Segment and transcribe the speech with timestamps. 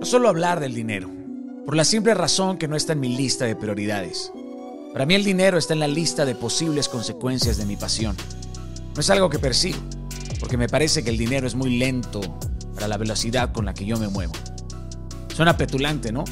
[0.00, 1.10] No solo hablar del dinero,
[1.66, 4.32] por la simple razón que no está en mi lista de prioridades.
[4.94, 8.16] Para mí el dinero está en la lista de posibles consecuencias de mi pasión.
[8.94, 9.78] No es algo que persigo,
[10.38, 12.22] porque me parece que el dinero es muy lento
[12.74, 14.32] para la velocidad con la que yo me muevo.
[15.36, 16.24] Suena petulante, ¿no?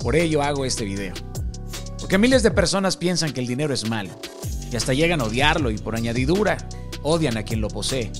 [0.00, 1.14] Por ello hago este video.
[1.98, 4.10] Porque miles de personas piensan que el dinero es malo
[4.70, 6.56] y hasta llegan a odiarlo y por añadidura
[7.02, 8.12] odian a quien lo posee.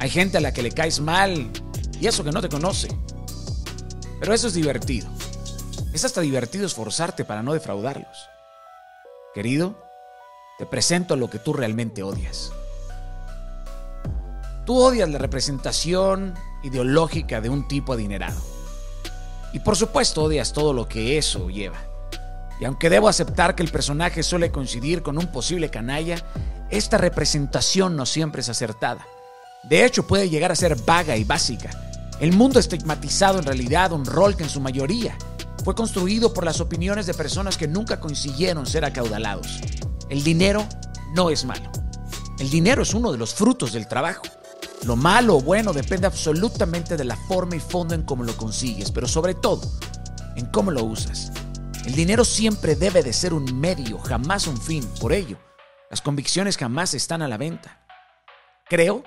[0.00, 1.48] Hay gente a la que le caes mal
[2.00, 2.88] y eso que no te conoce.
[4.24, 5.06] Pero eso es divertido.
[5.92, 8.30] Es hasta divertido esforzarte para no defraudarlos.
[9.34, 9.76] Querido,
[10.56, 12.50] te presento lo que tú realmente odias.
[14.64, 18.40] Tú odias la representación ideológica de un tipo adinerado.
[19.52, 21.82] Y por supuesto odias todo lo que eso lleva.
[22.58, 26.16] Y aunque debo aceptar que el personaje suele coincidir con un posible canalla,
[26.70, 29.06] esta representación no siempre es acertada.
[29.64, 31.93] De hecho, puede llegar a ser vaga y básica.
[32.20, 35.18] El mundo estigmatizado en realidad un rol que en su mayoría
[35.64, 39.60] fue construido por las opiniones de personas que nunca consiguieron ser acaudalados.
[40.08, 40.66] El dinero
[41.14, 41.70] no es malo.
[42.38, 44.22] El dinero es uno de los frutos del trabajo.
[44.84, 48.90] Lo malo o bueno depende absolutamente de la forma y fondo en cómo lo consigues,
[48.90, 49.62] pero sobre todo
[50.36, 51.32] en cómo lo usas.
[51.84, 54.86] El dinero siempre debe de ser un medio, jamás un fin.
[55.00, 55.38] Por ello,
[55.90, 57.84] las convicciones jamás están a la venta.
[58.68, 59.04] Creo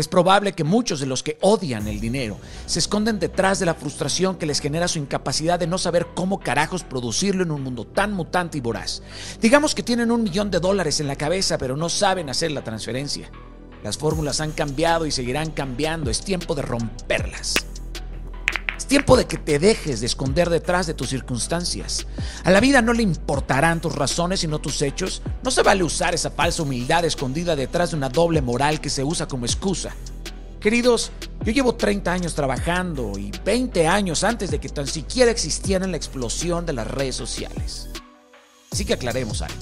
[0.00, 3.74] es probable que muchos de los que odian el dinero se esconden detrás de la
[3.74, 7.86] frustración que les genera su incapacidad de no saber cómo carajos producirlo en un mundo
[7.86, 9.02] tan mutante y voraz.
[9.40, 12.64] Digamos que tienen un millón de dólares en la cabeza, pero no saben hacer la
[12.64, 13.30] transferencia.
[13.84, 16.10] Las fórmulas han cambiado y seguirán cambiando.
[16.10, 17.67] Es tiempo de romperlas
[18.88, 22.06] tiempo de que te dejes de esconder detrás de tus circunstancias.
[22.42, 25.22] A la vida no le importarán tus razones sino tus hechos.
[25.44, 29.04] No se vale usar esa falsa humildad escondida detrás de una doble moral que se
[29.04, 29.94] usa como excusa.
[30.58, 31.12] Queridos,
[31.44, 35.96] yo llevo 30 años trabajando y 20 años antes de que tan siquiera existiera la
[35.96, 37.88] explosión de las redes sociales.
[38.72, 39.58] Así que aclaremos algo.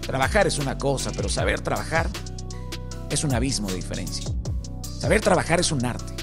[0.00, 2.08] Trabajar es una cosa, pero saber trabajar
[3.10, 4.30] es un abismo de diferencia.
[5.00, 6.15] Saber trabajar es un arte.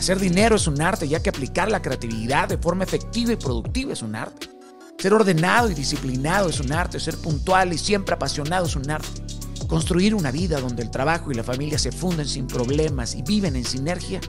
[0.00, 3.92] Hacer dinero es un arte, ya que aplicar la creatividad de forma efectiva y productiva
[3.92, 4.48] es un arte.
[4.96, 6.98] Ser ordenado y disciplinado es un arte.
[6.98, 9.22] Ser puntual y siempre apasionado es un arte.
[9.68, 13.56] Construir una vida donde el trabajo y la familia se funden sin problemas y viven
[13.56, 14.22] en sinergia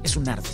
[0.00, 0.48] es un arte.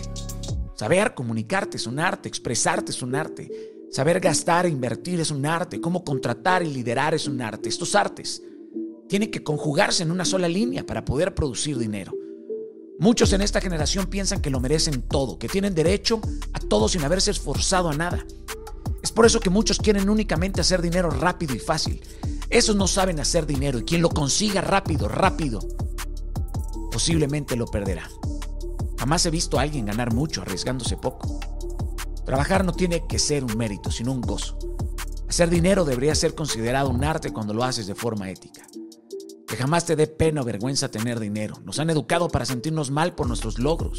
[0.75, 3.51] Saber comunicarte es un arte, expresarte es un arte.
[3.91, 5.83] Saber gastar e invertir es un arte.
[5.83, 7.69] Cómo contratar y liderar es un arte.
[7.69, 8.43] Estos artes
[9.07, 12.15] tienen que conjugarse en una sola línea para poder producir dinero.
[12.99, 16.21] Muchos en esta generación piensan que lo merecen todo, que tienen derecho
[16.53, 18.25] a todo sin haberse esforzado a nada.
[19.03, 22.01] Es por eso que muchos quieren únicamente hacer dinero rápido y fácil.
[22.49, 25.61] Esos no saben hacer dinero y quien lo consiga rápido, rápido,
[26.93, 28.09] posiblemente lo perderá.
[28.99, 31.41] Jamás he visto a alguien ganar mucho arriesgándose poco.
[32.25, 34.57] Trabajar no tiene que ser un mérito, sino un gozo.
[35.29, 38.63] Hacer dinero debería ser considerado un arte cuando lo haces de forma ética.
[39.53, 41.57] Que jamás te dé pena o vergüenza tener dinero.
[41.67, 43.99] Nos han educado para sentirnos mal por nuestros logros,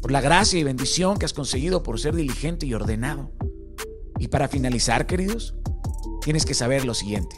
[0.00, 3.30] por la gracia y bendición que has conseguido por ser diligente y ordenado.
[4.18, 5.54] Y para finalizar, queridos,
[6.20, 7.36] tienes que saber lo siguiente.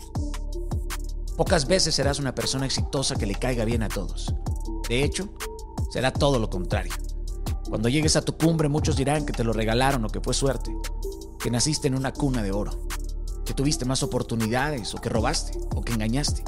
[1.37, 4.34] Pocas veces serás una persona exitosa que le caiga bien a todos.
[4.88, 5.28] De hecho,
[5.93, 6.94] será todo lo contrario.
[7.69, 10.75] Cuando llegues a tu cumbre muchos dirán que te lo regalaron o que fue suerte,
[11.38, 12.88] que naciste en una cuna de oro,
[13.44, 16.43] que tuviste más oportunidades o que robaste o que engañaste.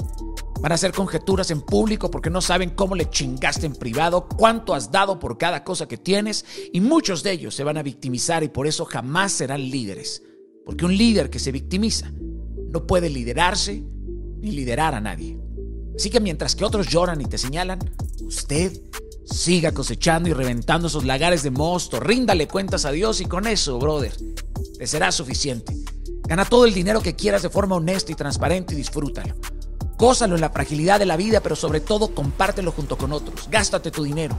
[0.59, 4.73] Van a hacer conjeturas en público porque no saben cómo le chingaste en privado, cuánto
[4.73, 8.43] has dado por cada cosa que tienes y muchos de ellos se van a victimizar
[8.43, 10.23] y por eso jamás serán líderes.
[10.65, 13.83] Porque un líder que se victimiza no puede liderarse
[14.39, 15.37] ni liderar a nadie.
[15.95, 17.79] Así que mientras que otros lloran y te señalan,
[18.21, 18.81] usted
[19.25, 23.77] siga cosechando y reventando esos lagares de mosto, ríndale cuentas a Dios y con eso,
[23.79, 24.13] brother,
[24.77, 25.75] te será suficiente.
[26.27, 29.35] Gana todo el dinero que quieras de forma honesta y transparente y disfrútalo.
[29.97, 33.49] Gózalo en la fragilidad de la vida, pero sobre todo compártelo junto con otros.
[33.49, 34.35] Gástate tu dinero.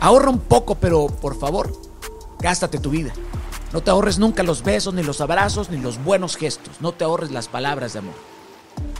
[0.00, 1.72] Ahorra un poco, pero por favor,
[2.40, 3.12] gástate tu vida.
[3.72, 6.80] No te ahorres nunca los besos, ni los abrazos, ni los buenos gestos.
[6.80, 8.14] No te ahorres las palabras de amor.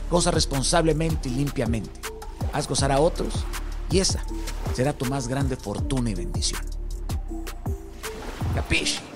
[0.09, 1.99] Goza responsablemente y limpiamente.
[2.53, 3.33] Haz gozar a otros
[3.89, 4.23] y esa
[4.73, 6.61] será tu más grande fortuna y bendición.
[8.55, 9.06] Capiche.